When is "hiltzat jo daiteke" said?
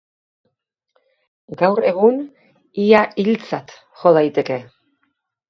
3.25-4.61